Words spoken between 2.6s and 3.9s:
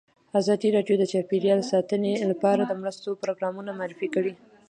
د مرستو پروګرامونه